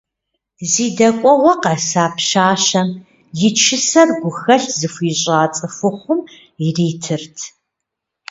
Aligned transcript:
Зи 0.71 0.85
дэкӀуэгъуэ 0.97 1.53
къэса 1.63 2.05
пщащэм 2.15 2.89
и 3.47 3.49
чысэр 3.57 4.09
гухэлъ 4.21 4.57
зыхуищӀа 4.79 5.39
цӀыхухъум 5.55 6.19
иритырт. 6.65 7.37